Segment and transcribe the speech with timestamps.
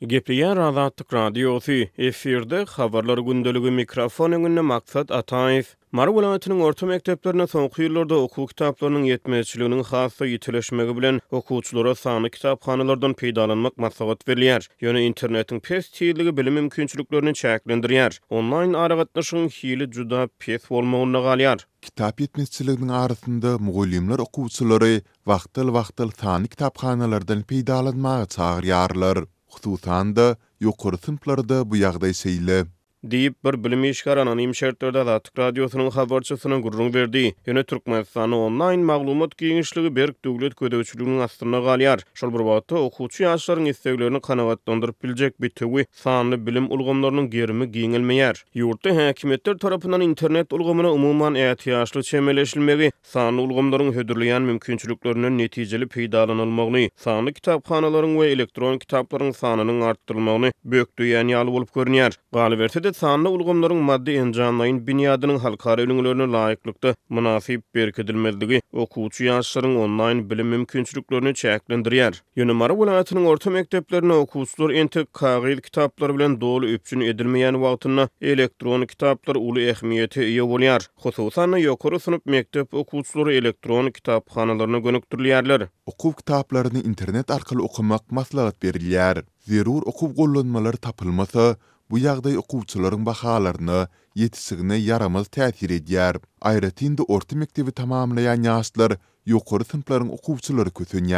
[0.00, 7.82] Gepriyan Razatik Radiosi Efirde Xabarlar Gündölügü Mikrofonu Gündö Maksat Atayif Mar Gulaatinin Orta Mekteplerine Sonku
[7.82, 11.94] Yıllarda Oku Kitaplarının Yetmezçiliğinin Xasya Yitileşmegi Bilen okuwçylara Uçulara
[12.28, 13.14] Sani peýdalanmak
[13.76, 16.56] maslahat Peydalanmak Ýöne internetiň internetin Pes Tiyyiliyy Bili Bili Bili
[17.68, 18.06] Bili Bili
[19.94, 21.50] juda pes pes Bili
[21.82, 22.88] Kitap Bili Bili Bili Bili Bili Bili
[27.50, 27.66] Bili Bili Bili
[28.02, 28.24] Bili
[29.00, 29.26] Bili
[29.56, 32.66] Kutu utan da, yukarı bu yağday seyli.
[33.10, 37.34] diýip bir bilimi işgar anonim şertlerde Atatürk radiosynyň habarçysyna gurrun berdi.
[37.46, 42.00] Ýöne online maglumat giňişligi berk döwlet köýdeçiliginiň astyna galyar.
[42.14, 48.36] Şol bir wagtda okuwçy ýaşlaryň bilecek kanagatlandyryp biljek bir töwi sanly bilim ulgamlarynyň gerimi giňilmeýär.
[48.56, 57.30] Ýurtda häkimetler tarapyndan internet ulgamyna umumyň ehtiýaçly çemeleşilmegi, sanly ulgamlaryň hödürleýän mümkinçiliklerini netijeli peýdalanylmagyny, sanly
[57.32, 62.12] kitapxanalaryň we elektron kitaplaryň sanynyň artdyrylmagyny bökdüýän ýaly bolup görnýär.
[63.00, 71.32] sanly ulgamlaryň maddi encanlayın binýadynyň halkara öňüňlerini laýyklykda munasyp berkedilmeldigi okuwçy yaşların onlaýn bilim mümkinçiliklerini
[71.42, 72.14] çäklendirýär.
[72.36, 79.36] Ýönümara welaýatynyň orta mekdeplerini okuwçylar entik kagyl kitaplar bilen dolu öpçün edilmeýän wagtyna elektron kitaplar
[79.36, 80.88] ulu ähmiýete iyo bolýar.
[81.04, 85.66] Hususan ýokary synp mekdep okuwçylary elektron kitapxanalaryna gönükdirilýärler.
[85.86, 89.24] Okuv kitaplaryny internet arkaly okumak maslahat berilýär.
[89.52, 91.56] Zerur okuw gollanmalary tapylmasa
[91.92, 93.76] bu ýagdaý okuwçylaryň bahalaryny
[94.24, 96.18] ýetisigine yaramaz täsir edýär.
[96.50, 98.96] Aýratynda orta mektebi tamamlaýan ýaşlar
[99.34, 101.12] ýokary synplaryň okuwçylary köten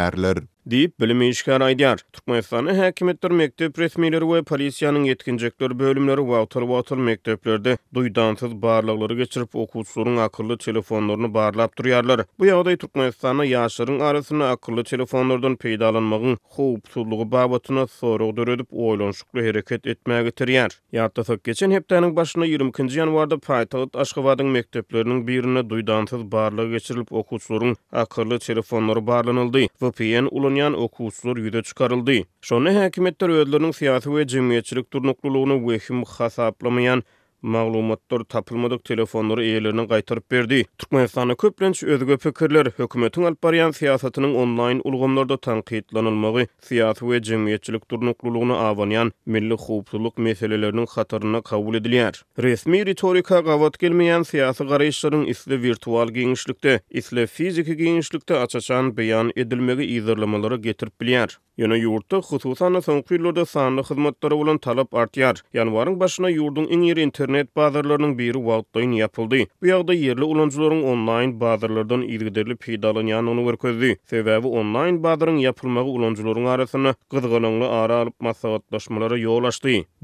[0.71, 1.99] deyip bilmeýiş garaýar.
[2.13, 9.57] Türkmenistany häkimetdir mektep rektorlary we polisiýanyň ýetkinji döwür bölümleri we awtobus mekteplerde duýdantsyz barlaýyklary geçirip,
[9.57, 12.25] okuwçylaryň akylly telefonlaryny barlap durýarlar.
[12.39, 19.45] Bu ýagdaý Türkmenistany ýaşlaryň arasyna akylly telefonlaryň peýda alynmagyny howp tutulduğu babatyna soraýdýar we oýlanşykly
[19.49, 20.71] hereket etmäge getirýär.
[20.93, 28.39] ýa geçen hepdeniň başyna 20-nji ýanwarda Paýta, Aşgabatdaky mekteplerniň buýrguny duýdantsyz barlaýygy geçirilip, okuwçylaryň akylly
[28.39, 29.69] telefonlary barlaňyldy.
[29.81, 32.17] VPN ulanyjy ýaňýan okuwçylar ýüze çykaryldy.
[32.49, 37.03] Şonu häkimetler özlerini syýasy we jemgyýetçilik turnukluluguny wehim hasaplamayan
[37.43, 40.65] maglumatlar tapılmadık telefonları iyilerini gaýtaryp berdi.
[40.79, 48.57] Türkmenistanyň köplenç özgö pikirler, hökumetin alp bariyan siyasatının online ulgumlarda tanqiyitlanılmağı, siyasi ve cemiyetçilik durnukluluğunu
[48.57, 52.23] avanyan milli xupsuluk meselelerinin xatarına kabul edilýär.
[52.43, 59.85] Resmi ritorika qavat gelmeyen siyasi qarayışların isli virtual giňişlikde, isli fiziki genişlikte açaçan beyan edilmege
[59.85, 61.39] izirlamaları getirip biliyar.
[61.59, 65.43] ýurtda yurtta, xususana sonkuyllarda sanlı xizmatlara olan talap artyar.
[65.55, 69.37] Yanvarın başına yurdun iň ýerin internet bazarlarının biri Wattoyn yapıldı.
[69.63, 73.99] Bu yağda yerli ulancıların online bazarlardan ilgiderli peydalı yan onu verközdi.
[74.05, 78.15] Sebabı online bazarın yapılmağı ulancıların arasını gızgalanlı ara alıp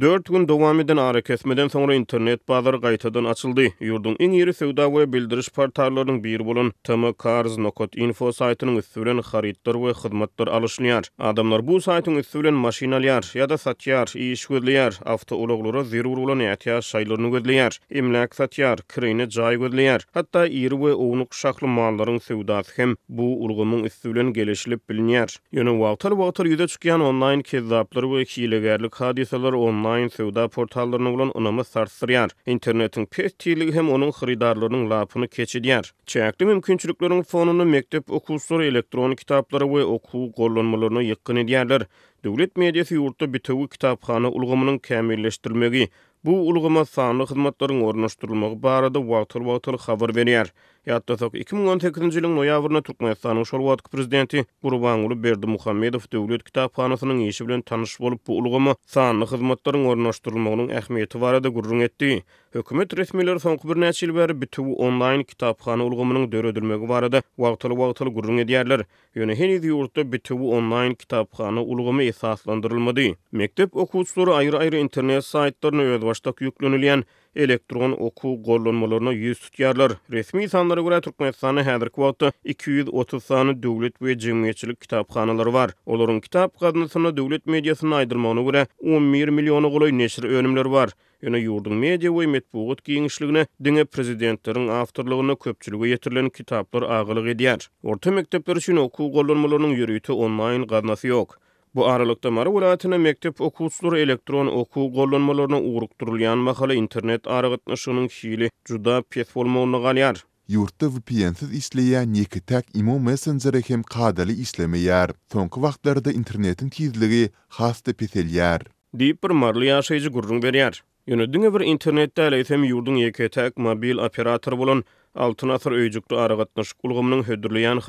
[0.00, 3.66] 4 gün devam eden ara kesmeden sonra internet bazarı qaytadan açıldı.
[3.80, 6.72] Yurdun en yeri sevda ve bildiriş partarlarının biri bulun.
[6.84, 11.04] Tama Karz Nokot Info saytının üstüven haritler ve hizmetler alışlayar.
[11.18, 17.30] Adamlar bu saytın üstüven maşinalyar ya da satyar, iyi işgözlüyar, avtoologlara zirurulun ehtiyar şaylı ýoldurny
[17.30, 17.76] gözleýär.
[17.90, 20.02] Emlak satýar, kirini jaý gözleýär.
[20.14, 25.30] Hatda ýeri we owunuk şahly mallaryň hem bu ulgymyň üstünden gelişlip bilinýär.
[25.52, 31.62] Ýöne wagtlar wagtlar ýüze çykýan onlaýn kezdaplar we ikiligärlik hadiseler onlaýn söwda portallaryny bilen onamy
[31.64, 32.30] sarsdyrýar.
[32.46, 35.92] Internetiň pestiligi hem onuň hyrydarlarynyň lapyny keçidýär.
[36.06, 41.86] Çäkli mümkinçiliklaryň fonuny mektep okuwçylary elektron kitaplary we okuw gollanmalaryny ýykyny diýerler.
[42.24, 45.88] Döwlet mediýasy ýurtda bitewi kitapxana ulgamynyň kämilleşdirilmegi,
[46.28, 50.52] Bu ulgama sanly hyzmatlaryň ornaşdyrylmagy barada wagtly-wagtly habar berýär.
[50.84, 57.46] Ýatda soq 2018-nji ýylyň noýabrynda Türkmenistanyň şol wagtky prezidenti Gurbanuly Berdimuhammedow Berdi döwlet kitapxanasynyň işi
[57.48, 62.10] bilen tanış bolup bu ulgamy sanly hyzmatlaryň ornaşdyrylmagynyň ähmiýeti barada gurrun etdi.
[62.58, 68.10] Hökümet resmiýetleri soňky bir näçe ýyl bäri bütün onlaýn kitapxana ulgamynyň döredilmegi barada wagtly wagtly
[68.18, 68.84] gurrun edýärler.
[69.16, 73.14] Ýöne hen ýerde ýurtda bütün onlaýn kitapxana ulgamy esaslandyrylmady.
[73.32, 79.92] Mekdep okuwçylary aýry-aýry internet saýtlaryna öz başdaky ýüklenilýän elektron oku gollanmalarına yüz tutyarlar.
[80.10, 85.70] Resmi insanlara göre Türkmenistan'ın hedir kvotu 230 sani DÖVLET ve cemiyetçilik kitapxanaları var.
[85.86, 90.90] Oların kitap DÖVLET devlet medyasının aydırmağına göre 11 milyonu kolay neşir önümler var.
[91.22, 97.68] Yine yurdun medya ve metbuğut giyinişliğine dine prezidentlerin avtorluğuna köpçülüge yetirilen kitaplar ağırlık ediyar.
[97.82, 101.38] Orta mektepler oku gollanmalarının yürüyüte online kazanası yok.
[101.74, 109.02] Bu aralıkta Mara vilayatına mektep okulçuları elektron oku gollanmalarına uğrukturulyan mahalle internet aragatnaşının kiyili juda
[109.10, 110.24] pietfolma onu galyar.
[110.48, 115.10] Yurtta VPN-siz neki tak imo messenger hem qadali işleme yer.
[115.32, 118.60] Sonki vaqtlarda internetin tizligi xasta pesel Deeper
[118.94, 120.84] Deyip bir marlı yaşayıcı gurrun beriyar.
[121.06, 124.84] Yönüdüne bir internette aleyhsem yurdun yeki tak mobil operator bulun,
[125.14, 127.80] altın asır öycüklü aragatnaşık ulgumunun hödürlüyen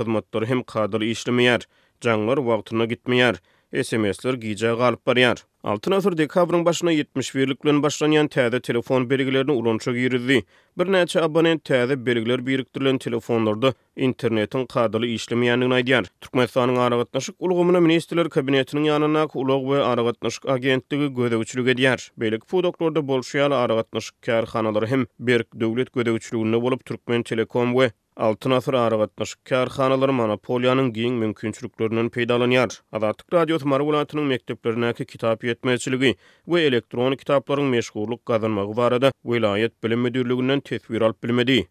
[0.45, 1.59] hem qadali işleme
[2.01, 3.33] Canlar vaqtına gitme
[3.75, 5.37] SMS-ler giýje galyp barýar.
[5.67, 10.37] 6 nasyr dekabryň başyna 71-likden başlanýan täze telefon belgilerini ulanşa girdi.
[10.77, 13.73] Bir näçe abonent täze belgiler biriktirilen telefonlarda
[14.07, 16.07] internetin kadaly işlemeýändigini aýdýar.
[16.21, 22.09] Türkmenistanyň aragatnaşyk ulgamyny ministrler kabinetiniň ýanyna ulag we aragatnaşyk agentligi gödäwçilik diýär.
[22.17, 28.51] Belik bu doktorda bolşyal aragatnaşyk kärhanalary hem berk döwlet gödäwçiliginde bolup Türkmen Telekom we Altın
[28.55, 32.81] asır ağrı gatmış monopoliýanyň khanalar manapolyanın giyin mümkünçlüklerinin peydalan yar.
[32.91, 36.15] Azartık radyo tımarvulatının mekteplerindeki kitap yetmezçiligi
[36.47, 41.67] ve elektronik kitapların meşgulluk kazanmağı varada velayet bilim müdirliginden tesvir alp bilmedi.